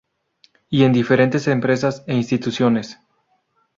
Y 0.71 0.83
en 0.83 0.93
diferentes 0.93 1.47
empresas 1.47 2.03
e 2.07 2.15
instituciones. 2.15 2.99